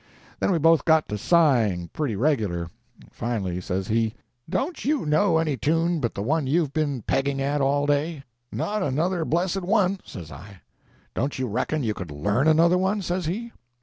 [0.39, 2.71] Then we both got to sighing pretty regular.
[3.11, 4.15] Finally, says he—
[4.49, 8.81] "Don't you know any tune but the one you've been pegging at all day?" "Not
[8.81, 10.61] another blessed one," says I.
[11.13, 13.51] "Don't you reckon you could learn another one?" says he.